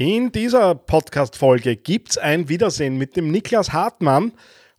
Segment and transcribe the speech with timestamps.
[0.00, 4.30] In dieser Podcast-Folge gibt es ein Wiedersehen mit dem Niklas Hartmann.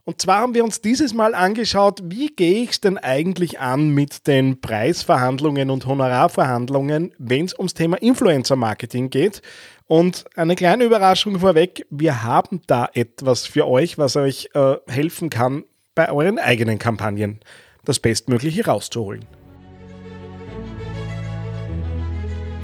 [0.06, 3.90] Und zwar haben wir uns dieses Mal angeschaut, wie gehe ich es denn eigentlich an
[3.90, 9.42] mit den Preisverhandlungen und Honorarverhandlungen, wenn es ums Thema Influencer-Marketing geht.
[9.88, 15.30] Und eine kleine Überraschung vorweg, wir haben da etwas für euch, was euch äh, helfen
[15.30, 15.66] kann,
[15.96, 17.42] bei euren eigenen Kampagnen
[17.84, 19.26] das Bestmögliche rauszuholen.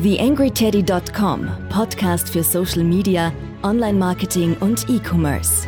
[0.01, 3.31] TheAngryTeddy.com, Podcast für Social Media,
[3.63, 5.65] Online-Marketing und E-Commerce.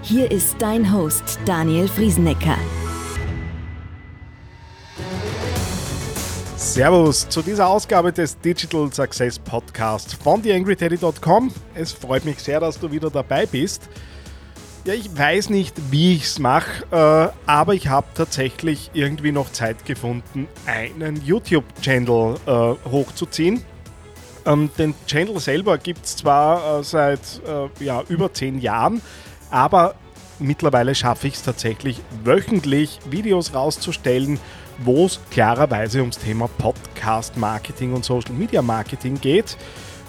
[0.00, 2.56] Hier ist dein Host Daniel Friesenecker.
[6.56, 11.52] Servus zu dieser Ausgabe des Digital Success Podcast von TheAngryTeddy.com.
[11.74, 13.86] Es freut mich sehr, dass du wieder dabei bist.
[14.88, 19.52] Ja, ich weiß nicht, wie ich es mache, äh, aber ich habe tatsächlich irgendwie noch
[19.52, 23.62] Zeit gefunden, einen YouTube-Channel äh, hochzuziehen.
[24.46, 29.02] Ähm, den Channel selber gibt es zwar äh, seit äh, ja, über zehn Jahren,
[29.50, 29.94] aber
[30.38, 34.40] mittlerweile schaffe ich es tatsächlich, wöchentlich Videos rauszustellen,
[34.78, 39.58] wo es klarerweise ums Thema Podcast-Marketing und Social-Media-Marketing geht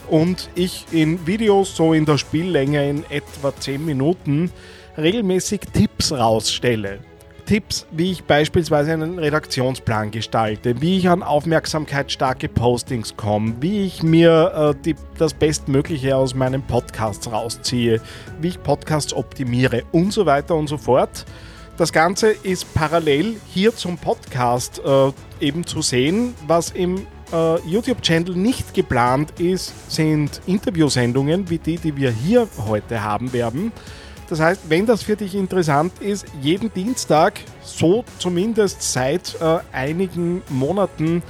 [0.09, 4.51] und ich in Videos so in der Spiellänge in etwa 10 Minuten
[4.97, 6.99] regelmäßig Tipps rausstelle.
[7.49, 14.03] Tipps, wie ich beispielsweise einen Redaktionsplan gestalte, wie ich an aufmerksamkeitsstarke Postings komme, wie ich
[14.03, 18.01] mir äh, die, das Bestmögliche aus meinen Podcasts rausziehe,
[18.39, 21.25] wie ich Podcasts optimiere und so weiter und so fort.
[21.77, 28.35] Das Ganze ist parallel hier zum Podcast äh, eben zu sehen, was im äh, YouTube-Channel
[28.35, 33.71] nicht geplant ist, sind Interviewsendungen wie die, die wir hier heute haben werden.
[34.29, 40.43] Das heißt, wenn das für dich interessant ist, jeden Dienstag, so zumindest seit äh, einigen
[40.49, 41.23] Monaten,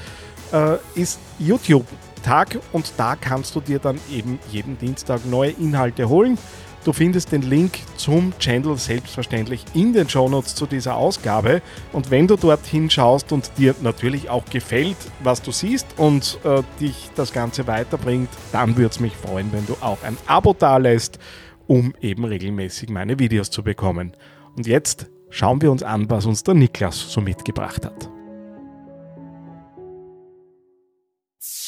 [0.51, 6.37] äh, ist YouTube-Tag und da kannst du dir dann eben jeden Dienstag neue Inhalte holen.
[6.85, 11.61] Du findest den Link zum Channel selbstverständlich in den Shownotes zu dieser Ausgabe.
[11.91, 16.63] Und wenn du dorthin schaust und dir natürlich auch gefällt, was du siehst und äh,
[16.79, 21.19] dich das Ganze weiterbringt, dann würde es mich freuen, wenn du auch ein Abo dalässt,
[21.67, 24.15] um eben regelmäßig meine Videos zu bekommen.
[24.55, 28.09] Und jetzt schauen wir uns an, was uns der Niklas so mitgebracht hat.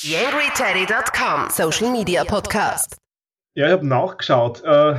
[0.03, 3.00] YangryTeddy.com Social Media Podcast.
[3.53, 4.63] Ja, ich habe nachgeschaut.
[4.63, 4.95] Äh,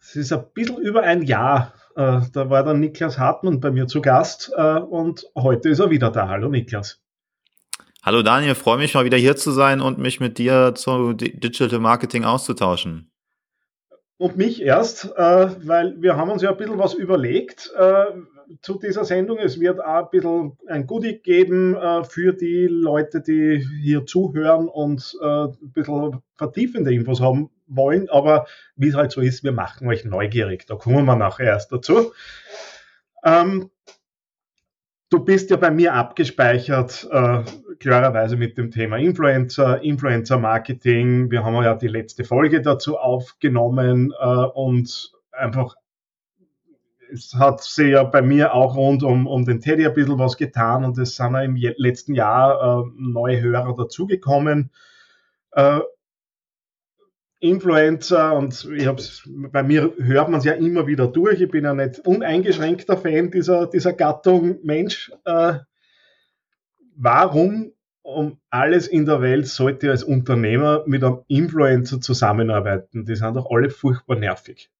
[0.00, 1.74] es ist ein bisschen über ein Jahr.
[1.94, 5.90] Äh, da war der Niklas Hartmann bei mir zu Gast äh, und heute ist er
[5.90, 6.28] wieder da.
[6.28, 7.00] Hallo Niklas.
[8.02, 11.78] Hallo Daniel, freue mich mal wieder hier zu sein und mich mit dir zu Digital
[11.78, 13.12] Marketing auszutauschen.
[14.18, 17.72] Und mich erst, weil wir haben uns ja ein bisschen was überlegt
[18.60, 19.38] zu dieser Sendung.
[19.38, 21.76] Es wird auch ein bisschen ein Goodie geben
[22.08, 28.46] für die Leute, die hier zuhören und ein bisschen vertiefende Infos haben wollen, aber
[28.76, 30.66] wie es halt so ist, wir machen euch neugierig.
[30.66, 32.12] Da kommen wir nachher erst dazu.
[33.24, 33.70] Ähm,
[35.10, 37.42] du bist ja bei mir abgespeichert, äh,
[37.78, 41.30] klarerweise mit dem Thema Influencer, Influencer-Marketing.
[41.30, 45.76] Wir haben ja die letzte Folge dazu aufgenommen äh, und einfach
[47.12, 50.36] es hat sich ja bei mir auch rund um, um den Teddy ein bisschen was
[50.36, 54.70] getan und es sind ja im letzten Jahr äh, neue Hörer dazugekommen.
[55.52, 55.80] Äh,
[57.40, 61.42] Influencer und ich hab's, bei mir hört man es ja immer wieder durch.
[61.42, 65.12] Ich bin ja nicht uneingeschränkter Fan dieser, dieser Gattung Mensch.
[65.26, 65.58] Äh,
[66.96, 73.04] warum um alles in der Welt sollte als Unternehmer mit einem Influencer zusammenarbeiten?
[73.04, 74.70] Die sind doch alle furchtbar nervig.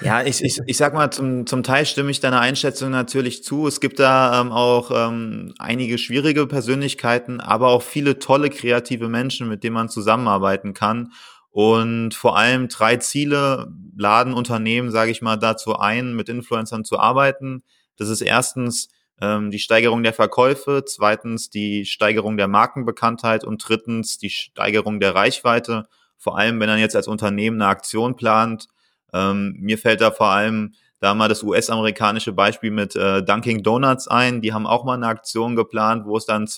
[0.00, 3.66] Ja, ich, ich, ich sag mal, zum, zum Teil stimme ich deiner Einschätzung natürlich zu.
[3.66, 9.48] Es gibt da ähm, auch ähm, einige schwierige Persönlichkeiten, aber auch viele tolle kreative Menschen,
[9.48, 11.12] mit denen man zusammenarbeiten kann.
[11.50, 16.98] Und vor allem drei Ziele laden Unternehmen, sage ich mal, dazu ein, mit Influencern zu
[16.98, 17.62] arbeiten.
[17.96, 18.88] Das ist erstens
[19.20, 25.14] ähm, die Steigerung der Verkäufe, zweitens die Steigerung der Markenbekanntheit und drittens die Steigerung der
[25.14, 25.88] Reichweite.
[26.16, 28.68] Vor allem, wenn man jetzt als Unternehmen eine Aktion plant,
[29.12, 34.08] ähm, mir fällt da vor allem da mal das US-amerikanische Beispiel mit äh, Dunkin' Donuts
[34.08, 34.42] ein.
[34.42, 36.48] Die haben auch mal eine Aktion geplant, wo es dann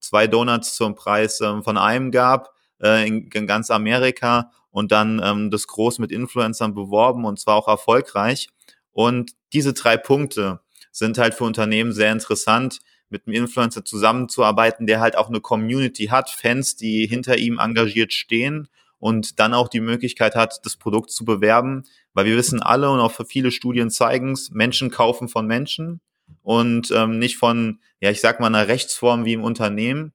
[0.00, 5.20] zwei Donuts zum Preis ähm, von einem gab äh, in, in, ganz Amerika und dann
[5.22, 8.48] ähm, das groß mit Influencern beworben und zwar auch erfolgreich.
[8.92, 10.60] Und diese drei Punkte
[10.90, 16.06] sind halt für Unternehmen sehr interessant, mit einem Influencer zusammenzuarbeiten, der halt auch eine Community
[16.06, 18.68] hat, Fans, die hinter ihm engagiert stehen
[19.02, 21.82] und dann auch die Möglichkeit hat, das Produkt zu bewerben,
[22.14, 26.00] weil wir wissen alle und auch viele Studien zeigen es, Menschen kaufen von Menschen
[26.42, 30.12] und ähm, nicht von, ja, ich sag mal, einer Rechtsform wie im Unternehmen.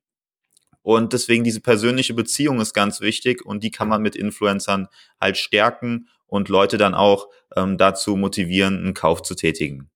[0.83, 4.87] Und deswegen diese persönliche Beziehung ist ganz wichtig und die kann man mit Influencern
[5.19, 9.89] halt stärken und Leute dann auch ähm, dazu motivieren, einen Kauf zu tätigen.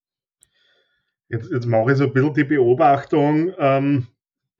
[1.29, 3.53] Jetzt, jetzt mache ich so ein bisschen die Beobachtung.
[3.57, 4.07] Ähm,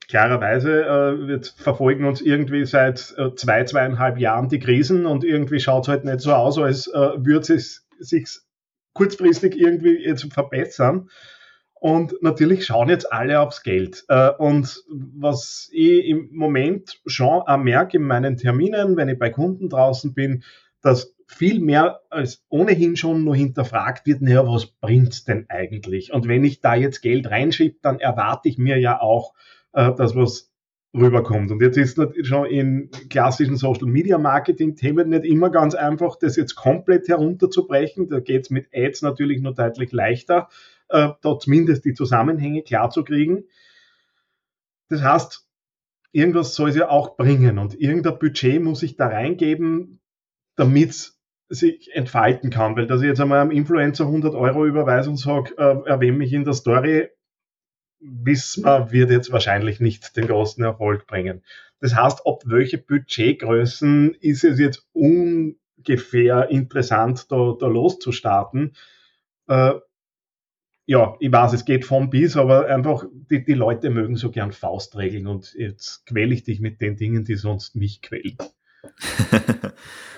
[0.08, 5.60] klarerweise, äh, wir verfolgen uns irgendwie seit äh, zwei, zweieinhalb Jahren die Krisen und irgendwie
[5.60, 8.28] schaut es halt nicht so aus, als äh, würde es sich
[8.94, 11.08] kurzfristig irgendwie jetzt verbessern.
[11.74, 14.04] Und natürlich schauen jetzt alle aufs Geld.
[14.08, 19.30] Äh, und was ich im Moment schon auch merke in meinen Terminen, wenn ich bei
[19.30, 20.44] Kunden draußen bin,
[20.80, 26.12] dass viel mehr als ohnehin schon nur hinterfragt wird, naja, was bringt's denn eigentlich?
[26.12, 29.32] Und wenn ich da jetzt Geld reinschiebe, dann erwarte ich mir ja auch,
[29.72, 30.52] äh, dass was
[30.94, 31.50] rüberkommt.
[31.50, 36.16] Und jetzt ist es schon in klassischen Social Media Marketing Themen nicht immer ganz einfach,
[36.16, 38.08] das jetzt komplett herunterzubrechen.
[38.08, 40.48] Da geht es mit Ads natürlich nur deutlich leichter,
[40.88, 43.44] äh, da zumindest die Zusammenhänge klar zu kriegen.
[44.88, 45.48] Das heißt,
[46.12, 50.00] irgendwas soll es ja auch bringen und irgendein Budget muss ich da reingeben,
[50.56, 51.18] damit es
[51.48, 52.76] sich entfalten kann.
[52.76, 56.34] Weil dass ich jetzt einmal einem Influencer 100 Euro überweise und sage, äh, erwähne mich
[56.34, 57.08] in der Story,
[58.02, 61.42] wissen wir, wird jetzt wahrscheinlich nicht den großen Erfolg bringen.
[61.80, 68.76] Das heißt, ob welche Budgetgrößen ist es jetzt ungefähr interessant, da, da loszustarten.
[69.48, 69.72] Äh,
[70.86, 74.52] ja, ich weiß, es geht von bis, aber einfach, die, die Leute mögen so gern
[74.52, 78.36] Faustregeln und jetzt quäle ich dich mit den Dingen, die sonst mich quälen.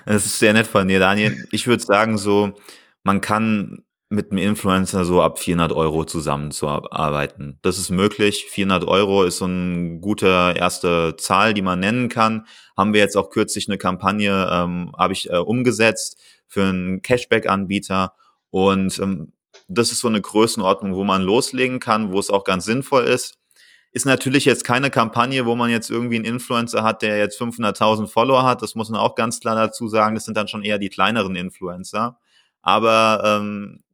[0.07, 1.47] das ist sehr nett von dir, Daniel.
[1.53, 2.55] Ich würde sagen, so,
[3.03, 7.59] man kann mit einem Influencer so ab 400 Euro zusammenzuarbeiten.
[7.63, 8.47] Das ist möglich.
[8.49, 12.47] 400 Euro ist so eine gute erste Zahl, die man nennen kann.
[12.77, 18.15] Haben wir jetzt auch kürzlich eine Kampagne, ähm, habe ich äh, umgesetzt für einen Cashback-Anbieter.
[18.51, 19.33] Und ähm,
[19.69, 23.39] das ist so eine Größenordnung, wo man loslegen kann, wo es auch ganz sinnvoll ist.
[23.93, 28.09] Ist natürlich jetzt keine Kampagne, wo man jetzt irgendwie einen Influencer hat, der jetzt 500.000
[28.09, 28.61] Follower hat.
[28.61, 30.17] Das muss man auch ganz klar dazu sagen.
[30.17, 32.19] Das sind dann schon eher die kleineren Influencer.
[32.61, 33.85] Aber ähm,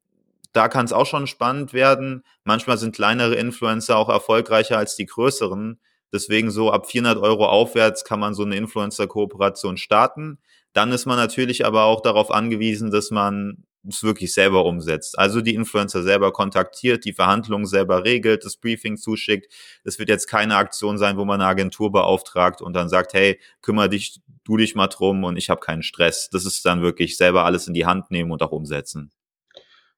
[0.52, 2.24] da kann es auch schon spannend werden.
[2.44, 5.78] Manchmal sind kleinere Influencer auch erfolgreicher als die größeren.
[6.12, 10.38] Deswegen so ab 400 Euro aufwärts kann man so eine Influencer-Kooperation starten.
[10.72, 15.18] Dann ist man natürlich aber auch darauf angewiesen, dass man es wirklich selber umsetzt.
[15.18, 19.52] Also die Influencer selber kontaktiert, die Verhandlungen selber regelt, das Briefing zuschickt.
[19.84, 23.40] Es wird jetzt keine Aktion sein, wo man eine Agentur beauftragt und dann sagt, hey,
[23.62, 26.28] kümmere dich, du dich mal drum und ich habe keinen Stress.
[26.30, 29.12] Das ist dann wirklich selber alles in die Hand nehmen und auch umsetzen.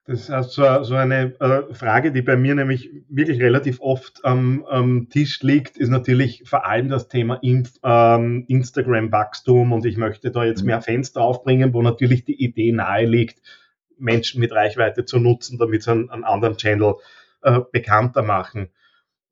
[0.04, 4.64] Das ist so, so eine äh, Frage, die bei mir nämlich wirklich relativ oft am,
[4.64, 10.44] am Tisch liegt, ist natürlich vor allem das Thema ähm, Instagram-Wachstum und ich möchte da
[10.44, 10.66] jetzt mhm.
[10.66, 13.40] mehr Fenster aufbringen, wo natürlich die Idee nahe liegt,
[13.96, 16.94] Menschen mit Reichweite zu nutzen, damit sie einen, einen anderen Channel
[17.42, 18.70] äh, bekannter machen.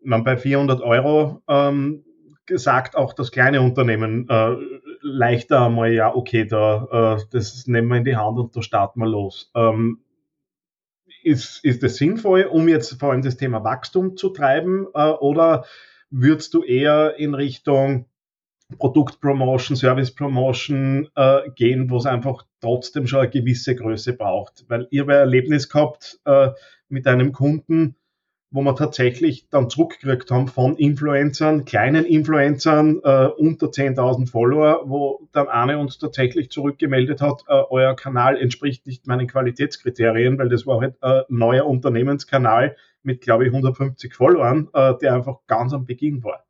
[0.04, 2.04] Man bei 400 Euro ähm,
[2.48, 4.54] sagt auch das kleine Unternehmen äh,
[5.02, 9.00] leichter einmal, ja, okay, da, äh, das nehmen wir in die Hand und da starten
[9.00, 9.50] wir los.
[9.56, 9.98] Ähm,
[11.22, 15.64] ist, ist es sinnvoll, um jetzt vor allem das Thema Wachstum zu treiben, äh, oder
[16.10, 18.06] würdest du eher in Richtung
[18.78, 24.64] Produktpromotion, Service Promotion äh, gehen, wo es einfach trotzdem schon eine gewisse Größe braucht?
[24.68, 26.50] Weil ihr ein Erlebnis gehabt äh,
[26.88, 27.96] mit einem Kunden,
[28.50, 35.28] wo wir tatsächlich dann zurückgekriegt haben von Influencern, kleinen Influencern äh, unter 10.000 Follower, wo
[35.32, 40.66] dann eine uns tatsächlich zurückgemeldet hat, äh, euer Kanal entspricht nicht meinen Qualitätskriterien, weil das
[40.66, 45.86] war halt ein neuer Unternehmenskanal mit, glaube ich, 150 Followern, äh, der einfach ganz am
[45.86, 46.44] Beginn war.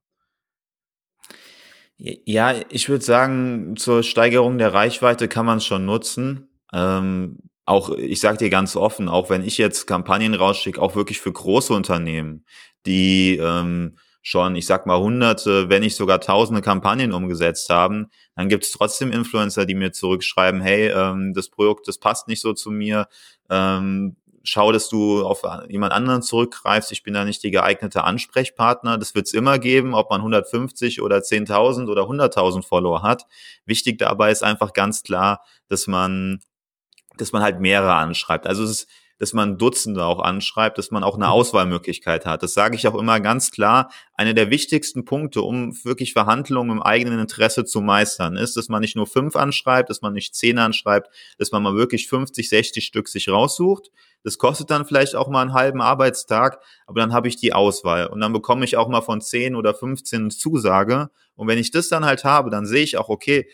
[2.02, 6.49] Ja, ich würde sagen, zur Steigerung der Reichweite kann man es schon nutzen.
[6.73, 11.21] Ähm, auch, ich sage dir ganz offen, auch wenn ich jetzt Kampagnen rausschicke, auch wirklich
[11.21, 12.45] für große Unternehmen,
[12.87, 18.49] die ähm, schon, ich sag mal, hunderte, wenn nicht sogar tausende Kampagnen umgesetzt haben, dann
[18.49, 22.52] gibt es trotzdem Influencer, die mir zurückschreiben, hey, ähm, das Produkt, das passt nicht so
[22.52, 23.07] zu mir,
[23.49, 28.99] ähm, schau, dass du auf jemand anderen zurückgreifst, ich bin da nicht die geeignete Ansprechpartner,
[28.99, 33.26] das wird es immer geben, ob man 150 oder 10.000 oder 100.000 Follower hat.
[33.64, 36.40] Wichtig dabei ist einfach ganz klar, dass man
[37.17, 38.47] dass man halt mehrere anschreibt.
[38.47, 38.88] Also es ist,
[39.21, 41.33] dass man Dutzende auch anschreibt, dass man auch eine mhm.
[41.33, 42.43] Auswahlmöglichkeit hat.
[42.43, 43.93] Das sage ich auch immer ganz klar.
[44.14, 48.81] Einer der wichtigsten Punkte, um wirklich Verhandlungen im eigenen Interesse zu meistern, ist, dass man
[48.81, 52.85] nicht nur fünf anschreibt, dass man nicht zehn anschreibt, dass man mal wirklich 50, 60
[52.85, 53.90] Stück sich raussucht.
[54.23, 58.07] Das kostet dann vielleicht auch mal einen halben Arbeitstag, aber dann habe ich die Auswahl
[58.07, 61.11] und dann bekomme ich auch mal von 10 oder 15 Zusage.
[61.37, 63.49] Und wenn ich das dann halt habe, dann sehe ich auch, okay,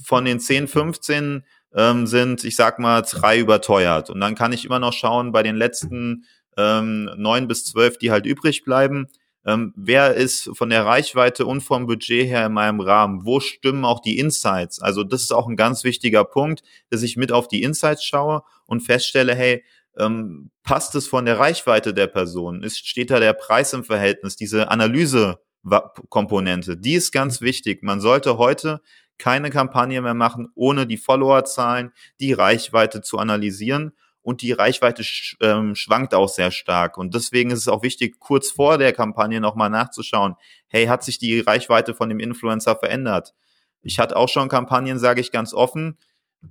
[0.00, 4.10] von den 10, 15 ähm, sind, ich sag mal, drei überteuert.
[4.10, 6.24] Und dann kann ich immer noch schauen, bei den letzten
[6.56, 9.08] ähm, neun bis zwölf, die halt übrig bleiben,
[9.44, 13.24] ähm, wer ist von der Reichweite und vom Budget her in meinem Rahmen?
[13.24, 14.80] Wo stimmen auch die Insights?
[14.80, 18.42] Also das ist auch ein ganz wichtiger Punkt, dass ich mit auf die Insights schaue
[18.66, 19.64] und feststelle, hey,
[19.98, 22.62] ähm, passt es von der Reichweite der Person?
[22.62, 24.36] Ist, steht da der Preis im Verhältnis?
[24.36, 27.82] Diese Analyse-Komponente, die ist ganz wichtig.
[27.82, 28.80] Man sollte heute
[29.18, 33.92] keine Kampagne mehr machen, ohne die Followerzahlen, die Reichweite zu analysieren
[34.22, 36.96] und die Reichweite sch ähm, schwankt auch sehr stark.
[36.96, 40.36] Und deswegen ist es auch wichtig, kurz vor der Kampagne nochmal nachzuschauen,
[40.68, 43.34] hey, hat sich die Reichweite von dem Influencer verändert?
[43.82, 45.98] Ich hatte auch schon Kampagnen, sage ich ganz offen,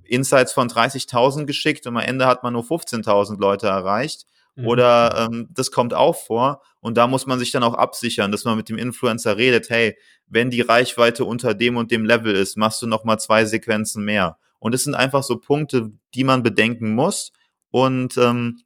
[0.04, 4.26] Insights von 30.000 geschickt und am Ende hat man nur 15.000 Leute erreicht.
[4.54, 4.66] Mhm.
[4.66, 8.44] Oder ähm, das kommt auch vor und da muss man sich dann auch absichern, dass
[8.44, 12.56] man mit dem Influencer redet, hey, wenn die Reichweite unter dem und dem Level ist,
[12.56, 14.38] machst du noch mal zwei Sequenzen mehr.
[14.58, 17.32] Und es sind einfach so Punkte, die man bedenken muss,
[17.72, 18.60] und ähm,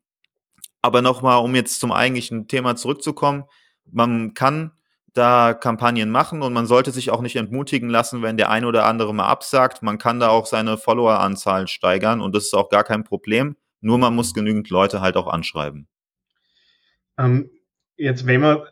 [0.82, 3.44] aber nochmal, um jetzt zum eigentlichen Thema zurückzukommen,
[3.90, 4.72] man kann
[5.14, 8.84] da Kampagnen machen und man sollte sich auch nicht entmutigen lassen, wenn der eine oder
[8.84, 9.82] andere mal absagt.
[9.82, 13.56] Man kann da auch seine Followeranzahl steigern und das ist auch gar kein Problem.
[13.80, 15.88] Nur man muss genügend Leute halt auch anschreiben.
[17.18, 17.50] Ähm,
[17.96, 18.62] jetzt, wenn man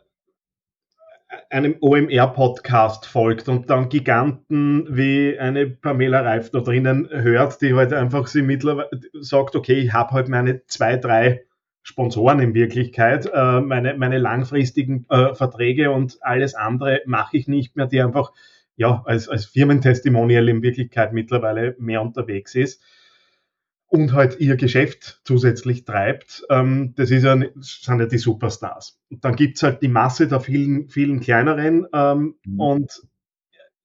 [1.49, 7.93] einem OMR-Podcast folgt und dann Giganten wie eine Pamela Reif da drinnen hört, die halt
[7.93, 11.45] einfach sie mittlerweile sagt, okay, ich habe halt meine zwei, drei
[11.83, 17.75] Sponsoren in Wirklichkeit, äh, meine, meine langfristigen äh, Verträge und alles andere mache ich nicht
[17.75, 18.31] mehr, die einfach
[18.75, 22.81] ja als, als Firmentestimonial in Wirklichkeit mittlerweile mehr unterwegs ist
[23.87, 28.99] und halt ihr Geschäft zusätzlich treibt, ähm, das ist ja, sind ja die Superstars.
[29.09, 32.59] Und dann gibt's halt die Masse der vielen, vielen kleineren ähm, mhm.
[32.59, 33.01] und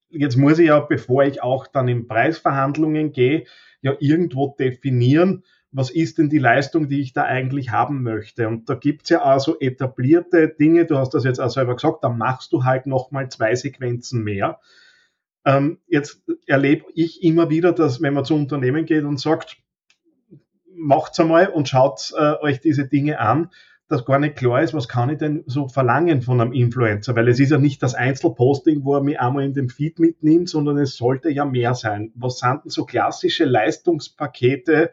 [0.09, 3.45] jetzt muss ich ja, bevor ich auch dann in Preisverhandlungen gehe,
[3.81, 8.47] ja irgendwo definieren, was ist denn die Leistung, die ich da eigentlich haben möchte.
[8.47, 12.03] Und da gibt's ja auch so etablierte Dinge, du hast das jetzt auch selber gesagt,
[12.03, 14.59] da machst du halt nochmal zwei Sequenzen mehr.
[15.45, 19.57] Ähm, jetzt erlebe ich immer wieder, dass wenn man zu Unternehmen geht und sagt,
[20.81, 23.49] macht's einmal und schaut äh, euch diese Dinge an,
[23.87, 27.27] dass gar nicht klar ist, was kann ich denn so verlangen von einem Influencer, weil
[27.27, 30.77] es ist ja nicht das Einzelposting, wo er mich einmal in den Feed mitnimmt, sondern
[30.77, 32.11] es sollte ja mehr sein.
[32.15, 34.91] Was sind denn so klassische Leistungspakete,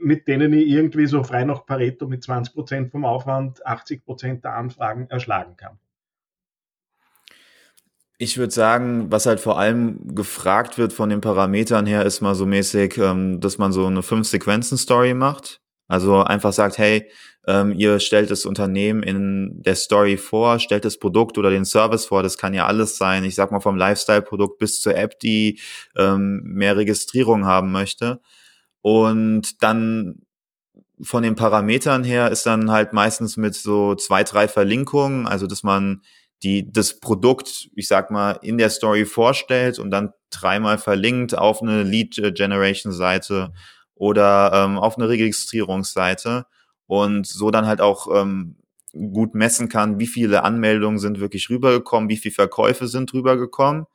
[0.00, 4.44] mit denen ich irgendwie so frei nach Pareto mit 20 Prozent vom Aufwand 80 Prozent
[4.44, 5.78] der Anfragen erschlagen kann?
[8.18, 12.34] Ich würde sagen, was halt vor allem gefragt wird von den Parametern her, ist mal
[12.34, 15.60] so mäßig, ähm, dass man so eine Fünf-Sequenzen-Story macht.
[15.88, 17.10] Also einfach sagt, hey,
[17.46, 22.06] ähm, ihr stellt das Unternehmen in der Story vor, stellt das Produkt oder den Service
[22.06, 23.22] vor, das kann ja alles sein.
[23.24, 25.60] Ich sag mal vom Lifestyle-Produkt bis zur App, die
[25.96, 28.20] ähm, mehr Registrierung haben möchte.
[28.80, 30.22] Und dann
[31.02, 35.62] von den Parametern her ist dann halt meistens mit so zwei, drei Verlinkungen, also dass
[35.62, 36.02] man
[36.42, 41.62] die das Produkt, ich sag mal, in der Story vorstellt und dann dreimal verlinkt auf
[41.62, 43.52] eine Lead Generation Seite
[43.94, 46.46] oder ähm, auf eine Registrierungsseite
[46.86, 48.56] und so dann halt auch ähm,
[48.92, 53.86] gut messen kann, wie viele Anmeldungen sind wirklich rübergekommen, wie viele Verkäufe sind rübergekommen.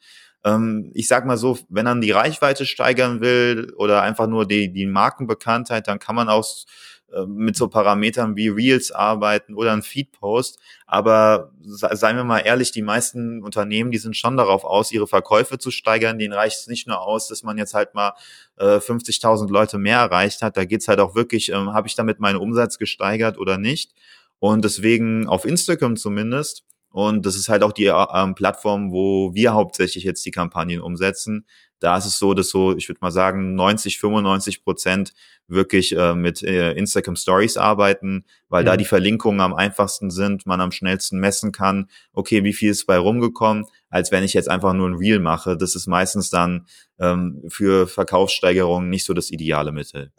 [0.44, 4.72] Ähm, ich sag mal so, wenn man die Reichweite steigern will oder einfach nur die,
[4.72, 6.46] die Markenbekanntheit, dann kann man auch
[7.28, 10.60] mit so Parametern wie Reels arbeiten oder ein Feedpost.
[10.86, 15.58] Aber seien wir mal ehrlich, die meisten Unternehmen, die sind schon darauf aus, ihre Verkäufe
[15.58, 16.20] zu steigern.
[16.20, 18.14] Denen reicht es nicht nur aus, dass man jetzt halt mal
[18.58, 20.58] äh, 50.000 Leute mehr erreicht hat.
[20.58, 23.94] Da geht's halt auch wirklich, ähm, habe ich damit meinen Umsatz gesteigert oder nicht?
[24.40, 29.54] Und deswegen auf Instagram zumindest und das ist halt auch die ähm, Plattform, wo wir
[29.54, 31.46] hauptsächlich jetzt die Kampagnen umsetzen.
[31.80, 35.14] Da ist es so, dass so, ich würde mal sagen, 90, 95 Prozent
[35.48, 38.66] wirklich äh, mit äh, Instagram Stories arbeiten, weil mhm.
[38.68, 42.86] da die Verlinkungen am einfachsten sind, man am schnellsten messen kann, okay, wie viel ist
[42.86, 45.58] bei rumgekommen, als wenn ich jetzt einfach nur ein Reel mache.
[45.58, 46.68] Das ist meistens dann
[47.00, 50.12] ähm, für Verkaufssteigerungen nicht so das ideale Mittel.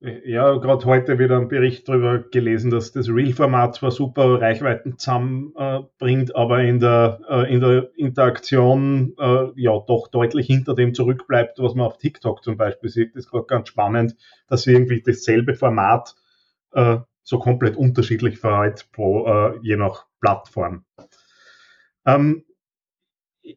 [0.00, 6.30] Ja, gerade heute wieder einen Bericht darüber gelesen, dass das Real-Format zwar super Reichweiten zusammenbringt,
[6.30, 11.58] äh, aber in der, äh, in der Interaktion äh, ja doch deutlich hinter dem zurückbleibt,
[11.60, 13.14] was man auf TikTok zum Beispiel sieht.
[13.14, 14.16] Das ist gerade ganz spannend,
[14.48, 16.14] dass irgendwie dasselbe Format
[16.72, 20.84] äh, so komplett unterschiedlich verhält pro, äh, je nach Plattform.
[22.04, 22.44] Ähm,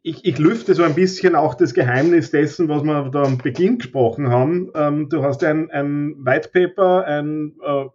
[0.04, 3.80] ich, ich lüfte so ein bisschen auch das Geheimnis dessen, was wir da am Beginn
[3.80, 4.72] gesprochen haben.
[4.76, 7.86] Ähm, du hast ein, ein White Paper, ein äh,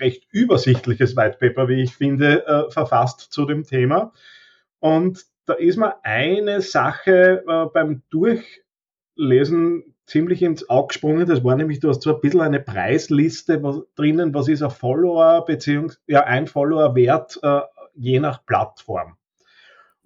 [0.00, 4.12] recht übersichtliches White Paper, wie ich finde, äh, verfasst zu dem Thema.
[4.78, 11.26] Und da ist mir eine Sache äh, beim Durchlesen ziemlich ins Auge gesprungen.
[11.26, 14.70] Das war nämlich, du hast so ein bisschen eine Preisliste was, drinnen, was ist ein
[14.70, 17.60] Follower, beziehungsweise ja, ein Follower wert äh,
[17.94, 19.16] je nach Plattform.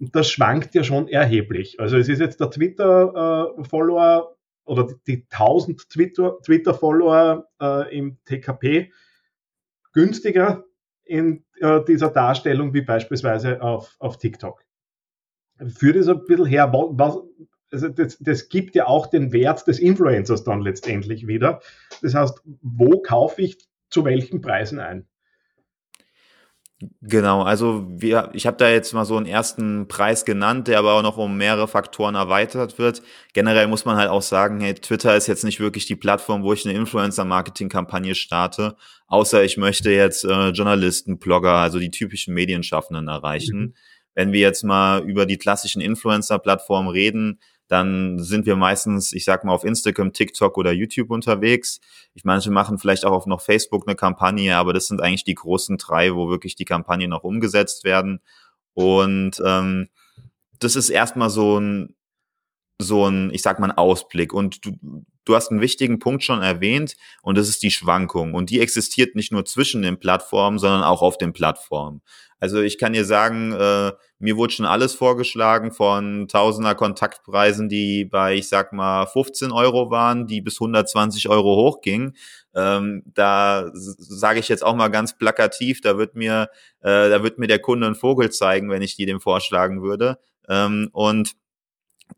[0.01, 1.79] Und das schwankt ja schon erheblich.
[1.79, 8.91] Also es ist jetzt der Twitter-Follower äh, oder die, 1000 Twitter-Follower äh, im TKP
[9.93, 10.65] günstiger
[11.03, 14.65] in äh, dieser Darstellung wie beispielsweise auf, auf TikTok.
[15.67, 17.19] Führt es ein bisschen her, was,
[17.71, 21.61] also das, das gibt ja auch den Wert des Influencers dann letztendlich wieder.
[22.01, 23.59] Das heißt, wo kaufe ich
[23.91, 25.07] zu welchen Preisen ein?
[27.01, 30.93] Genau, also wir, ich habe da jetzt mal so einen ersten Preis genannt, der aber
[30.93, 33.03] auch noch um mehrere Faktoren erweitert wird.
[33.33, 36.53] Generell muss man halt auch sagen, hey, Twitter ist jetzt nicht wirklich die Plattform, wo
[36.53, 38.75] ich eine Influencer-Marketing-Kampagne starte,
[39.07, 43.59] außer ich möchte jetzt äh, Journalisten, Blogger, also die typischen Medienschaffenden erreichen.
[43.59, 43.73] Mhm.
[44.15, 47.39] Wenn wir jetzt mal über die klassischen Influencer-Plattformen reden,
[47.71, 51.79] dann sind wir meistens, ich sag mal, auf Instagram, TikTok oder YouTube unterwegs.
[52.13, 55.35] Ich manche machen vielleicht auch auf noch Facebook eine Kampagne, aber das sind eigentlich die
[55.35, 58.19] großen drei, wo wirklich die Kampagnen noch umgesetzt werden.
[58.73, 59.87] Und ähm,
[60.59, 61.95] das ist erstmal so ein,
[62.77, 64.33] so ein, ich sag mal, ein Ausblick.
[64.33, 64.77] Und du,
[65.25, 68.33] du hast einen wichtigen Punkt schon erwähnt, und das ist die Schwankung.
[68.33, 72.01] Und die existiert nicht nur zwischen den Plattformen, sondern auch auf den Plattformen.
[72.41, 78.03] Also ich kann dir sagen, äh, mir wurde schon alles vorgeschlagen von Tausender Kontaktpreisen, die
[78.03, 82.15] bei, ich sag mal, 15 Euro waren, die bis 120 Euro hochgingen.
[82.55, 86.49] Ähm, da sage ich jetzt auch mal ganz plakativ, da wird mir,
[86.81, 90.17] äh, da wird mir der Kunde einen Vogel zeigen, wenn ich die dem vorschlagen würde.
[90.49, 91.33] Ähm, und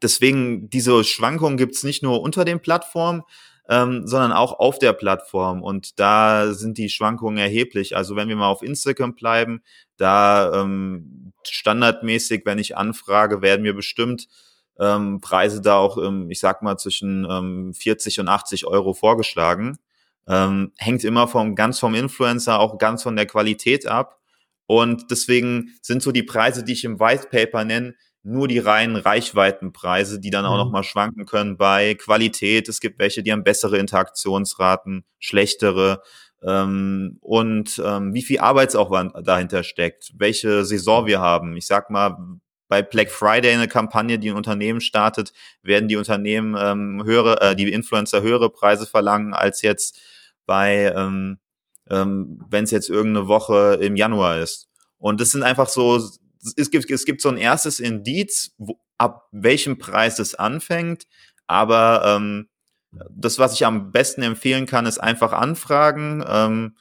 [0.01, 3.23] deswegen, diese Schwankungen gibt's nicht nur unter den Plattformen,
[3.69, 5.63] ähm, sondern auch auf der Plattform.
[5.63, 7.95] Und da sind die Schwankungen erheblich.
[7.95, 9.61] Also wenn wir mal auf Instagram bleiben,
[9.97, 14.27] da ähm, standardmäßig, wenn ich anfrage, werden mir bestimmt
[14.79, 19.77] ähm, Preise da auch, ähm, ich sag mal, zwischen ähm, 40 und 80 Euro vorgeschlagen.
[20.27, 24.19] Ähm, hängt immer vom ganz vom Influencer, auch ganz von der Qualität ab.
[24.65, 28.95] Und deswegen sind so die Preise, die ich im White Paper nenne, nur die reinen
[28.95, 30.65] Reichweitenpreise, die dann auch mhm.
[30.65, 32.69] nochmal schwanken können bei Qualität.
[32.69, 36.01] Es gibt welche, die haben bessere Interaktionsraten, schlechtere.
[36.41, 41.55] Ähm, und ähm, wie viel Arbeitsaufwand dahinter steckt, welche Saison wir haben.
[41.57, 42.17] Ich sag mal,
[42.69, 47.55] bei Black Friday eine Kampagne, die ein Unternehmen startet, werden die Unternehmen ähm, höhere, äh,
[47.55, 49.99] die Influencer höhere Preise verlangen als jetzt
[50.45, 51.37] bei, ähm,
[51.89, 54.69] ähm, wenn es jetzt irgendeine Woche im Januar ist.
[54.97, 56.01] Und das sind einfach so
[56.57, 61.07] es gibt, es gibt so ein erstes Indiz, wo, ab welchem Preis es anfängt,
[61.47, 62.49] aber ähm,
[63.09, 66.75] das, was ich am besten empfehlen kann, ist einfach anfragen, ähm,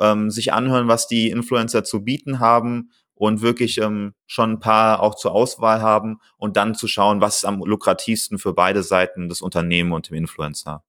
[0.00, 5.02] ähm, sich anhören, was die Influencer zu bieten haben und wirklich ähm, schon ein paar
[5.02, 9.28] auch zur Auswahl haben und dann zu schauen, was ist am lukrativsten für beide Seiten,
[9.28, 10.84] das Unternehmen und dem Influencer.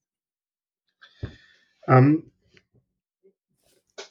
[1.88, 2.32] Ähm,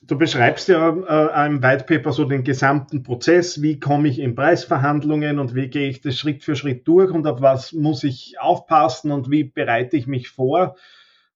[0.06, 4.34] du beschreibst ja äh, im White Paper so den gesamten Prozess, wie komme ich in
[4.34, 8.38] Preisverhandlungen und wie gehe ich das Schritt für Schritt durch und auf was muss ich
[8.40, 10.76] aufpassen und wie bereite ich mich vor,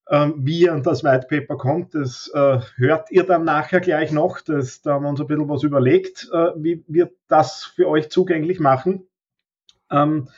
[0.09, 1.95] ähm, wie an das White Paper kommt.
[1.95, 4.41] Das äh, hört ihr dann nachher gleich noch.
[4.41, 8.11] Das, da haben wir uns ein bisschen was überlegt, äh, wie wir das für euch
[8.11, 9.07] zugänglich machen.
[9.91, 10.29] Ähm,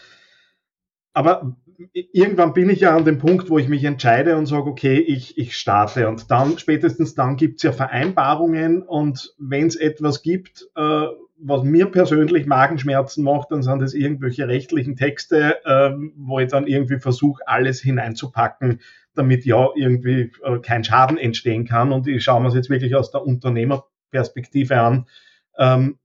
[1.15, 1.57] aber
[1.93, 5.39] irgendwann bin ich ja an dem Punkt, wo ich mich entscheide und sage, okay, ich,
[5.39, 6.09] ich starte.
[6.09, 11.07] Und dann, spätestens dann gibt's ja Vereinbarungen und wenn es etwas gibt, äh,
[11.45, 16.67] was mir persönlich Magenschmerzen macht, dann sind es irgendwelche rechtlichen Texte, äh, wo ich dann
[16.67, 18.81] irgendwie versuche, alles hineinzupacken,
[19.15, 21.93] damit ja irgendwie äh, kein Schaden entstehen kann.
[21.93, 25.07] Und ich schaue mir es jetzt wirklich aus der Unternehmerperspektive an.
[25.59, 25.99] Ähm,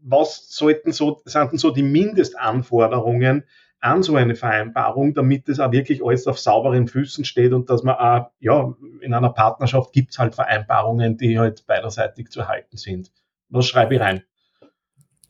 [0.00, 3.44] was sollten so, sind denn so die Mindestanforderungen,
[3.86, 7.82] an so eine Vereinbarung, damit es auch wirklich alles auf sauberen Füßen steht und dass
[7.82, 12.76] man auch, ja, in einer Partnerschaft gibt es halt Vereinbarungen, die halt beiderseitig zu halten
[12.76, 13.10] sind.
[13.48, 14.22] Was schreibe ich rein?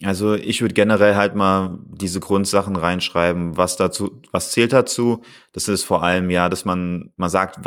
[0.02, 5.22] Also ich würde generell halt mal diese Grundsachen reinschreiben, was dazu, was zählt dazu.
[5.52, 7.60] Das ist vor allem ja, dass man, man sagt,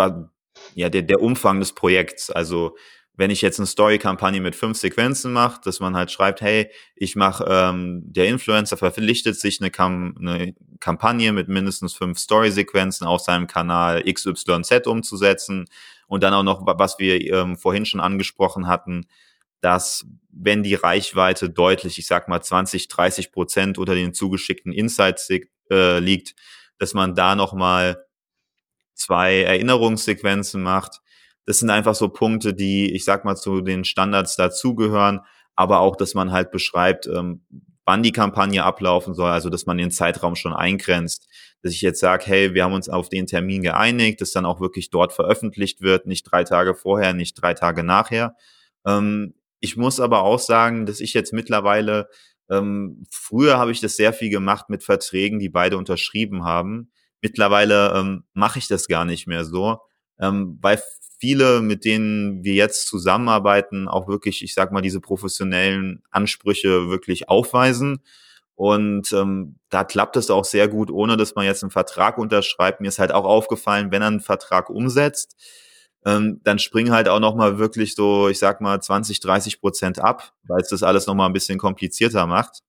[0.75, 2.29] ja, der, der Umfang des Projekts.
[2.29, 2.75] Also
[3.19, 7.17] wenn ich jetzt eine Story-Kampagne mit fünf Sequenzen mache, dass man halt schreibt, hey, ich
[7.17, 13.21] mache, ähm, der Influencer verpflichtet sich eine, Kam eine Kampagne mit mindestens fünf Story-Sequenzen auf
[13.21, 15.65] seinem Kanal XYZ umzusetzen.
[16.07, 19.05] Und dann auch noch, was wir ähm, vorhin schon angesprochen hatten,
[19.61, 25.29] dass wenn die Reichweite deutlich, ich sag mal 20, 30 Prozent unter den zugeschickten Insights
[25.69, 26.35] äh, liegt,
[26.77, 28.05] dass man da nochmal
[28.93, 31.01] zwei Erinnerungssequenzen macht,
[31.45, 35.21] das sind einfach so Punkte, die, ich sag mal, zu den Standards dazugehören,
[35.55, 37.41] aber auch, dass man halt beschreibt, ähm,
[37.89, 41.27] wann die Kampagne ablaufen soll, also dass man den Zeitraum schon eingrenzt,
[41.63, 44.61] dass ich jetzt sage, hey, wir haben uns auf den Termin geeinigt, dass dann auch
[44.61, 48.35] wirklich dort veröffentlicht wird, nicht drei Tage vorher, nicht drei Tage nachher.
[48.85, 52.09] Ähm, Ich muss aber auch sagen, dass ich jetzt mittlerweile,
[52.47, 56.91] ähm, früher habe ich das sehr viel gemacht mit Verträgen, die beide unterschrieben haben.
[57.23, 59.79] Mittlerweile ähm, mache ich das gar nicht mehr so,
[60.19, 60.79] ähm, weil
[61.19, 67.29] viele, mit denen wir jetzt zusammenarbeiten, auch wirklich, ich sag mal, diese professionellen Ansprüche wirklich
[67.29, 67.99] aufweisen.
[68.55, 72.81] Und ähm, da klappt es auch sehr gut, ohne dass man jetzt einen Vertrag unterschreibt.
[72.81, 75.35] Mir ist halt auch aufgefallen, wenn er einen Vertrag umsetzt,
[76.05, 80.33] ähm, dann springen halt auch nochmal wirklich so, ich sag mal, 20, 30 Prozent ab,
[80.43, 82.61] weil es das alles nochmal ein bisschen komplizierter macht.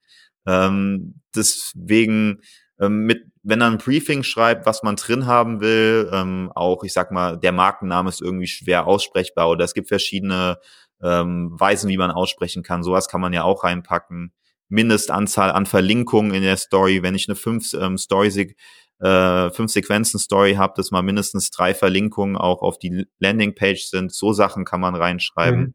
[0.46, 2.40] Ähm, deswegen
[2.80, 6.92] ähm, mit, wenn er ein Briefing schreibt, was man drin haben will, ähm, auch, ich
[6.92, 10.58] sag mal, der Markenname ist irgendwie schwer aussprechbar oder es gibt verschiedene
[11.02, 12.82] ähm, Weisen, wie man aussprechen kann.
[12.82, 14.32] Sowas kann man ja auch reinpacken.
[14.68, 17.02] Mindestanzahl an Verlinkungen in der Story.
[17.02, 18.54] Wenn ich eine fünf ähm, Story
[19.00, 24.12] äh, fünf Sequenzen Story habe, dass mal mindestens drei Verlinkungen auch auf die Landingpage sind.
[24.12, 25.60] So Sachen kann man reinschreiben.
[25.60, 25.74] Mhm.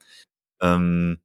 [0.62, 1.17] Ähm,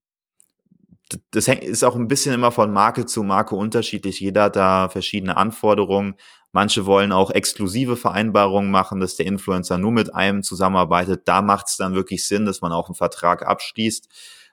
[1.31, 4.21] das ist auch ein bisschen immer von Marke zu Marke unterschiedlich.
[4.21, 6.15] Jeder hat da verschiedene Anforderungen.
[6.53, 11.23] Manche wollen auch exklusive Vereinbarungen machen, dass der Influencer nur mit einem zusammenarbeitet.
[11.27, 14.09] Da macht es dann wirklich Sinn, dass man auch einen Vertrag abschließt.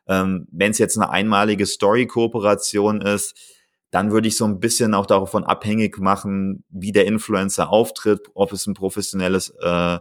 [0.07, 3.35] Ähm, Wenn es jetzt eine einmalige Story-Kooperation ist,
[3.89, 8.51] dann würde ich so ein bisschen auch davon abhängig machen, wie der Influencer auftritt, ob
[8.51, 9.99] es ein professionelles äh,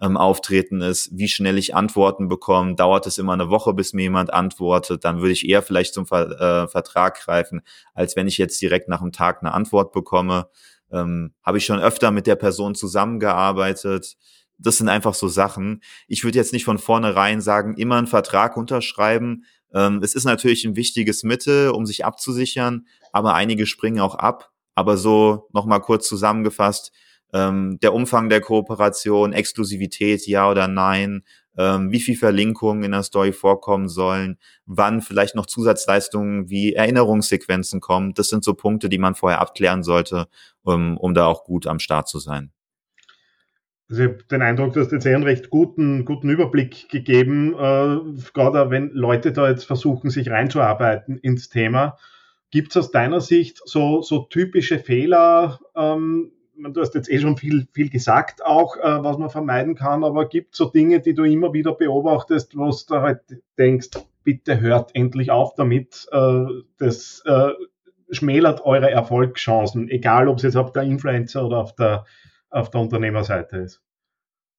[0.00, 2.74] ähm, Auftreten ist, wie schnell ich Antworten bekomme.
[2.74, 6.06] Dauert es immer eine Woche, bis mir jemand antwortet, dann würde ich eher vielleicht zum
[6.06, 7.62] Ver äh, Vertrag greifen,
[7.94, 10.48] als wenn ich jetzt direkt nach einem Tag eine Antwort bekomme.
[10.92, 14.16] Ähm, Habe ich schon öfter mit der Person zusammengearbeitet.
[14.58, 15.82] Das sind einfach so Sachen.
[16.06, 20.64] Ich würde jetzt nicht von vornherein sagen, immer einen Vertrag unterschreiben, ähm, es ist natürlich
[20.64, 24.52] ein wichtiges Mittel, um sich abzusichern, aber einige springen auch ab.
[24.76, 26.92] Aber so nochmal kurz zusammengefasst,
[27.34, 31.24] ähm, der Umfang der Kooperation, Exklusivität, ja oder nein,
[31.58, 37.80] ähm, wie viel Verlinkungen in der Story vorkommen sollen, wann vielleicht noch Zusatzleistungen wie Erinnerungssequenzen
[37.80, 38.14] kommen.
[38.14, 40.28] Das sind so Punkte, die man vorher abklären sollte,
[40.62, 42.52] um, um da auch gut am Start zu sein.
[43.90, 47.52] Also ich habe den Eindruck, du hast jetzt eher einen recht guten, guten Überblick gegeben,
[47.52, 51.98] äh, gerade wenn Leute da jetzt versuchen, sich reinzuarbeiten ins Thema.
[52.50, 55.60] Gibt es aus deiner Sicht so, so typische Fehler?
[55.76, 60.04] Ähm, du hast jetzt eh schon viel, viel gesagt, auch äh, was man vermeiden kann,
[60.04, 63.20] aber gibt es so Dinge, die du immer wieder beobachtest, wo du halt
[63.58, 63.90] denkst,
[64.22, 66.44] bitte hört endlich auf damit, äh,
[66.78, 67.50] das äh,
[68.10, 72.04] schmälert eure Erfolgschancen, egal ob es jetzt auf der Influencer oder auf der
[72.54, 73.82] auf der Unternehmerseite ist.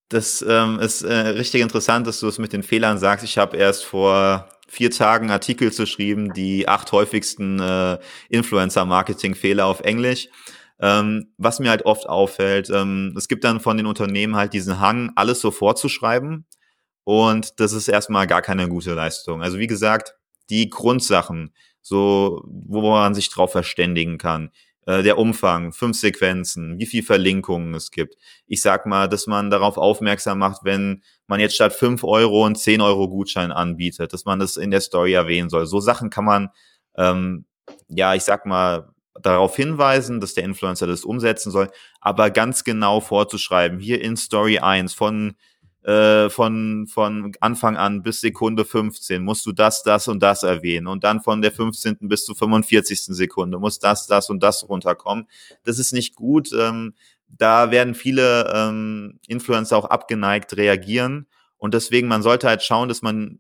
[0.09, 3.25] Das ähm, ist äh, richtig interessant, dass du es mit den Fehlern sagst.
[3.25, 7.97] Ich habe erst vor vier Tagen Artikel geschrieben, die acht häufigsten äh,
[8.29, 10.29] Influencer-Marketing-Fehler auf Englisch.
[10.79, 14.79] Ähm, was mir halt oft auffällt, ähm, es gibt dann von den Unternehmen halt diesen
[14.79, 16.45] Hang, alles so vorzuschreiben.
[17.05, 19.41] Und das ist erstmal gar keine gute Leistung.
[19.41, 20.15] Also wie gesagt,
[20.49, 24.49] die Grundsachen, so, wo man sich drauf verständigen kann.
[24.85, 28.15] Äh, der Umfang, fünf Sequenzen, wie viel Verlinkungen es gibt.
[28.47, 32.55] Ich sag mal, dass man darauf aufmerksam macht, wenn man jetzt statt fünf Euro einen
[32.55, 35.65] zehn Euro Gutschein anbietet, dass man das in der Story erwähnen soll.
[35.65, 36.49] So Sachen kann man,
[36.97, 37.45] ähm,
[37.87, 41.69] ja, ich sag mal, darauf hinweisen, dass der Influencer das umsetzen soll,
[42.01, 45.35] aber ganz genau vorzuschreiben, hier in Story 1 von
[45.83, 50.87] äh, von, von Anfang an bis Sekunde 15 musst du das, das und das erwähnen
[50.87, 51.97] und dann von der 15.
[52.01, 53.15] bis zur 45.
[53.15, 55.27] Sekunde muss das, das und das runterkommen.
[55.63, 56.49] Das ist nicht gut.
[56.57, 56.95] Ähm,
[57.27, 63.01] da werden viele ähm, Influencer auch abgeneigt reagieren und deswegen, man sollte halt schauen, dass
[63.01, 63.39] man,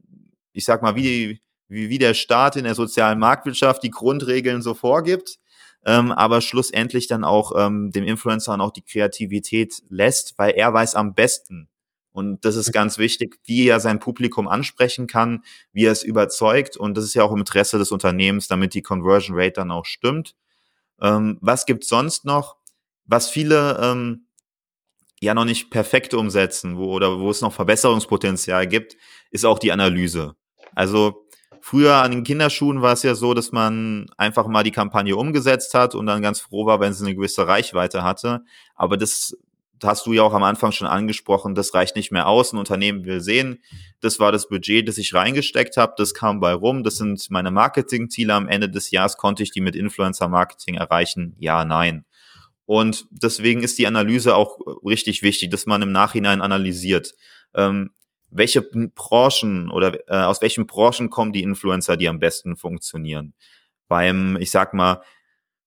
[0.53, 4.73] ich sag mal, wie, wie, wie der Staat in der sozialen Marktwirtschaft die Grundregeln so
[4.73, 5.37] vorgibt,
[5.85, 10.95] ähm, aber schlussendlich dann auch ähm, dem Influencer auch die Kreativität lässt, weil er weiß
[10.95, 11.69] am besten,
[12.15, 15.43] und das ist ganz wichtig, wie er sein Publikum ansprechen kann,
[15.73, 16.77] wie er es überzeugt.
[16.77, 19.83] Und das ist ja auch im Interesse des Unternehmens, damit die Conversion Rate dann auch
[19.83, 20.33] stimmt.
[21.01, 22.55] Ähm, was gibt's sonst noch?
[23.03, 24.27] Was viele ähm,
[25.19, 28.95] ja noch nicht perfekt umsetzen, wo, oder wo es noch Verbesserungspotenzial gibt,
[29.29, 30.37] ist auch die Analyse.
[30.73, 31.24] Also
[31.65, 35.73] früher an den Kinderschuhen war es ja so, dass man einfach mal die Kampagne umgesetzt
[35.73, 38.43] hat und dann ganz froh war, wenn sie eine gewisse Reichweite hatte.
[38.75, 39.35] Aber das
[39.83, 42.53] hast du ja auch am Anfang schon angesprochen, das reicht nicht mehr aus.
[42.53, 43.63] Ein Unternehmen will sehen,
[43.99, 47.49] das war das Budget, das ich reingesteckt habe, das kam bei rum, das sind meine
[47.49, 51.35] Marketingziele am Ende des Jahres, konnte ich die mit Influencer-Marketing erreichen?
[51.39, 52.05] Ja, nein.
[52.67, 57.15] Und deswegen ist die Analyse auch richtig wichtig, dass man im Nachhinein analysiert.
[57.55, 57.89] Ähm,
[58.37, 63.33] welche Branchen oder äh, aus welchen Branchen kommen die Influencer, die am besten funktionieren?
[63.87, 65.01] Beim, ich sag mal,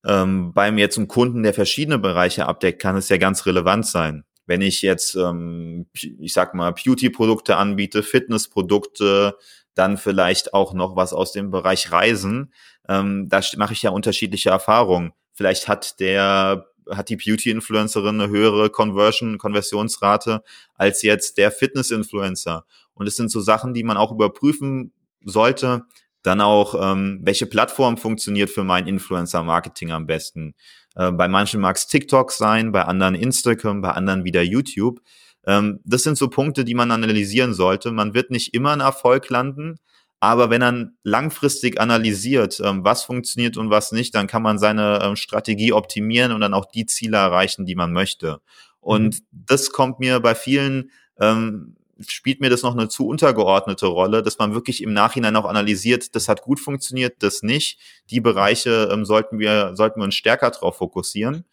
[0.06, 4.24] ähm, beim jetzt einem Kunden, der verschiedene Bereiche abdeckt, kann es ja ganz relevant sein.
[4.48, 9.36] wenn ich jetzt, ähm, ich sag mal, Beauty-Produkte anbiete, Fitness-Produkte,
[9.74, 12.52] dann vielleicht auch noch was aus dem Bereich Reisen.
[12.88, 15.12] Ähm, da mache ich ja unterschiedliche Erfahrungen.
[15.34, 20.42] Vielleicht hat der hat die Beauty-Influencerin eine höhere Conversion, Konversionsrate
[20.74, 22.64] als jetzt der Fitness-Influencer.
[22.94, 24.92] Und es sind so Sachen, die man auch überprüfen
[25.24, 25.84] sollte.
[26.22, 30.54] Dann auch, ähm, welche Plattform funktioniert für mein Influencer-Marketing am besten.
[30.96, 35.00] Äh, bei manchen mag es TikTok sein, bei anderen Instagram, bei anderen wieder YouTube.
[35.46, 37.92] Ähm, das sind so Punkte, die man analysieren sollte.
[37.92, 39.76] Man wird nicht immer einen Erfolg landen,
[40.20, 45.00] aber wenn man langfristig analysiert, ähm, was funktioniert und was nicht, dann kann man seine
[45.02, 48.40] ähm, Strategie optimieren und dann auch die Ziele erreichen, die man möchte.
[48.80, 49.26] Und mhm.
[49.30, 51.76] das kommt mir bei vielen ähm,
[52.06, 56.14] spielt mir das noch eine zu untergeordnete Rolle, dass man wirklich im Nachhinein auch analysiert,
[56.14, 57.80] das hat gut funktioniert, das nicht.
[58.10, 61.44] Die Bereiche ähm, sollten wir sollten wir uns stärker darauf fokussieren.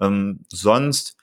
[0.00, 1.16] Ähm, sonst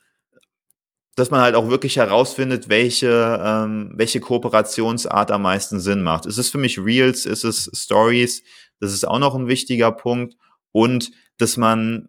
[1.16, 6.26] dass man halt auch wirklich herausfindet, welche, ähm, welche Kooperationsart am meisten Sinn macht.
[6.26, 8.44] Ist es für mich Reels, ist es Stories?
[8.80, 10.36] Das ist auch noch ein wichtiger Punkt.
[10.72, 12.08] Und dass man,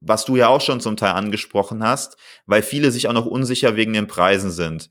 [0.00, 3.76] was du ja auch schon zum Teil angesprochen hast, weil viele sich auch noch unsicher
[3.76, 4.88] wegen den Preisen sind.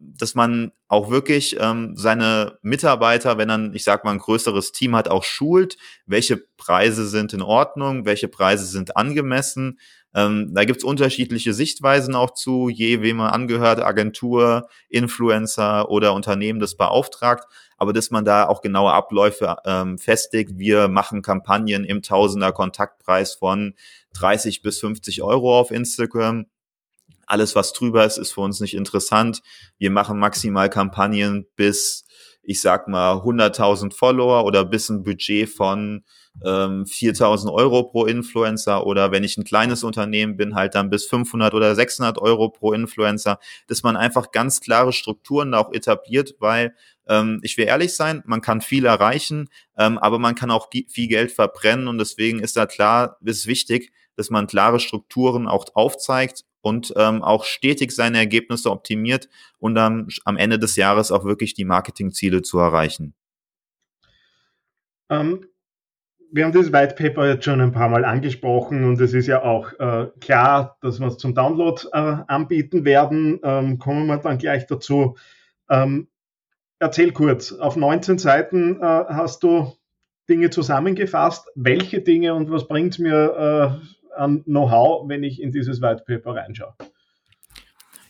[0.00, 4.94] Dass man auch wirklich ähm, seine Mitarbeiter, wenn dann, ich sag mal, ein größeres Team
[4.94, 9.78] hat, auch schult, welche Preise sind in Ordnung, welche Preise sind angemessen,
[10.16, 16.58] ähm, da gibt's unterschiedliche Sichtweisen auch zu, je wem man angehört, Agentur, Influencer oder Unternehmen
[16.58, 17.44] das beauftragt,
[17.76, 20.52] aber dass man da auch genaue Abläufe ähm, festigt.
[20.54, 23.74] Wir machen Kampagnen im Tausender Kontaktpreis von
[24.14, 26.46] 30 bis 50 Euro auf Instagram.
[27.26, 29.42] Alles, was drüber ist, ist für uns nicht interessant.
[29.76, 32.06] Wir machen maximal Kampagnen bis,
[32.42, 36.04] ich sag mal, 100.000 Follower oder bis ein Budget von
[36.44, 41.06] ähm, 4000 Euro pro Influencer oder wenn ich ein kleines Unternehmen bin, halt dann bis
[41.06, 46.74] 500 oder 600 Euro pro Influencer, dass man einfach ganz klare Strukturen auch etabliert, weil
[47.08, 51.08] ähm, ich will ehrlich sein, man kann viel erreichen, ähm, aber man kann auch viel
[51.08, 56.44] Geld verbrennen und deswegen ist da klar, ist wichtig, dass man klare Strukturen auch aufzeigt
[56.60, 61.54] und ähm, auch stetig seine Ergebnisse optimiert und dann am Ende des Jahres auch wirklich
[61.54, 63.14] die Marketingziele zu erreichen.
[65.08, 65.46] Ähm,
[66.32, 69.42] wir haben das White Paper jetzt schon ein paar Mal angesprochen und es ist ja
[69.42, 73.40] auch äh, klar, dass wir es zum Download äh, anbieten werden.
[73.42, 75.16] Ähm, kommen wir dann gleich dazu.
[75.70, 76.08] Ähm,
[76.78, 79.72] erzähl kurz, auf 19 Seiten äh, hast du
[80.28, 81.48] Dinge zusammengefasst.
[81.54, 83.80] Welche Dinge und was bringt mir
[84.12, 86.74] äh, an Know-how, wenn ich in dieses White Paper reinschaue?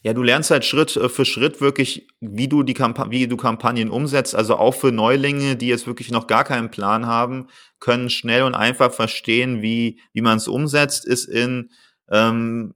[0.06, 3.36] Ja, du lernst halt Schritt äh, für Schritt wirklich, wie du die Kamp wie du
[3.36, 4.36] Kampagnen umsetzt.
[4.36, 7.48] Also auch für Neulinge, die jetzt wirklich noch gar keinen Plan haben,
[7.80, 11.08] können schnell und einfach verstehen, wie wie man es umsetzt.
[11.08, 11.70] Ist in
[12.08, 12.74] ähm,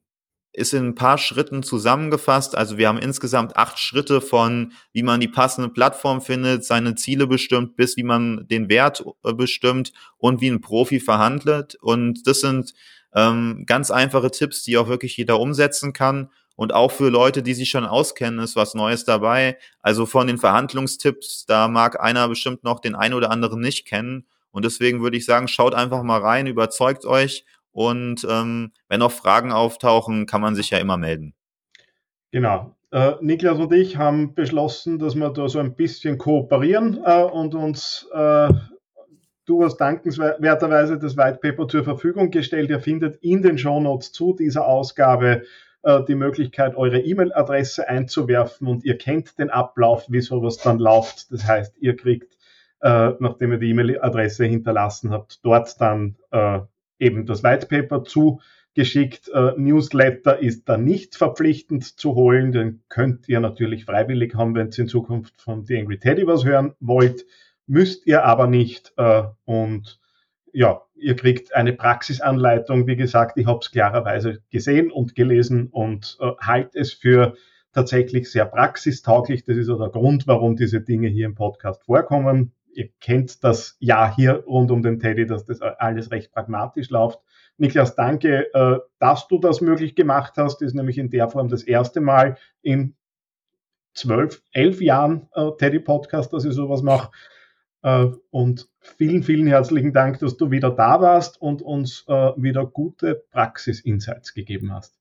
[0.52, 2.58] ist in ein paar Schritten zusammengefasst.
[2.58, 7.28] Also wir haben insgesamt acht Schritte von, wie man die passende Plattform findet, seine Ziele
[7.28, 11.76] bestimmt, bis wie man den Wert äh, bestimmt und wie ein Profi verhandelt.
[11.76, 12.74] Und das sind
[13.14, 16.28] ähm, ganz einfache Tipps, die auch wirklich jeder umsetzen kann.
[16.60, 19.56] Und auch für Leute, die sich schon auskennen, ist was Neues dabei.
[19.80, 24.26] Also von den Verhandlungstipps, da mag einer bestimmt noch den einen oder anderen nicht kennen.
[24.50, 27.46] Und deswegen würde ich sagen, schaut einfach mal rein, überzeugt euch.
[27.72, 31.32] Und ähm, wenn noch Fragen auftauchen, kann man sich ja immer melden.
[32.30, 32.76] Genau.
[32.90, 37.54] Äh, Niklas und ich haben beschlossen, dass wir da so ein bisschen kooperieren äh, und
[37.54, 38.52] uns äh,
[39.46, 42.68] du hast dankenswerterweise das White Paper zur Verfügung gestellt.
[42.68, 45.44] Ihr findet in den Shownotes zu dieser Ausgabe
[45.82, 51.32] äh, die Möglichkeit, eure E-Mail-Adresse einzuwerfen und ihr kennt den Ablauf, wie sowas dann läuft.
[51.32, 52.36] Das heißt, ihr kriegt,
[52.82, 56.60] äh, nachdem ihr die E-Mail-Adresse hinterlassen habt, dort dann äh,
[56.98, 59.30] eben das White Paper zugeschickt.
[59.56, 64.78] Newsletter ist da nicht verpflichtend zu holen, den könnt ihr natürlich freiwillig haben, wenn ihr
[64.80, 67.24] in Zukunft von The Angry Teddy was hören wollt,
[67.66, 68.92] müsst ihr aber nicht
[69.46, 70.00] und
[70.52, 72.86] ja, ihr kriegt eine Praxisanleitung.
[72.86, 77.34] Wie gesagt, ich habe es klarerweise gesehen und gelesen und äh, halte es für
[77.72, 79.44] tatsächlich sehr praxistauglich.
[79.44, 82.52] Das ist auch der Grund, warum diese Dinge hier im Podcast vorkommen.
[82.72, 87.20] Ihr kennt das Jahr hier rund um den Teddy, dass das alles recht pragmatisch läuft.
[87.58, 90.58] Niklas, danke, äh, dass du das möglich gemacht hast.
[90.60, 92.94] Das ist nämlich in der Form das erste Mal in
[93.94, 97.10] zwölf, elf Jahren äh, Teddy Podcast, dass ich sowas mache.
[97.82, 102.66] Äh, und vielen, vielen herzlichen Dank, dass du wieder da warst und uns äh, wieder
[102.66, 104.94] gute Praxis-Insights gegeben hast.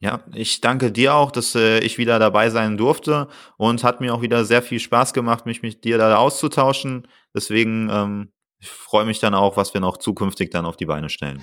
[0.00, 4.12] Ja, ich danke dir auch, dass äh, ich wieder dabei sein durfte und hat mir
[4.12, 7.08] auch wieder sehr viel Spaß gemacht, mich mit dir da auszutauschen.
[7.34, 8.28] Deswegen ähm,
[8.64, 11.42] ich freue mich dann auch, was wir noch zukünftig dann auf die Beine stellen.